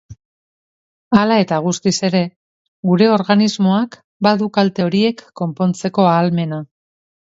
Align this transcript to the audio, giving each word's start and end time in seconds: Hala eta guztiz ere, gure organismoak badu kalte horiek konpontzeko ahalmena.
Hala 1.19 1.37
eta 1.41 1.59
guztiz 1.65 1.93
ere, 2.09 2.23
gure 2.93 3.11
organismoak 3.19 4.01
badu 4.31 4.51
kalte 4.59 4.91
horiek 4.91 5.27
konpontzeko 5.45 6.13
ahalmena. 6.19 6.65